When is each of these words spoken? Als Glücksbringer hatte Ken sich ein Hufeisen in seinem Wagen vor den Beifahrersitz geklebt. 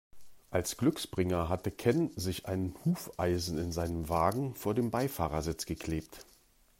Als 0.49 0.77
Glücksbringer 0.77 1.47
hatte 1.47 1.69
Ken 1.69 2.09
sich 2.15 2.47
ein 2.47 2.73
Hufeisen 2.85 3.59
in 3.59 3.71
seinem 3.71 4.09
Wagen 4.09 4.55
vor 4.55 4.73
den 4.73 4.89
Beifahrersitz 4.89 5.67
geklebt. 5.67 6.25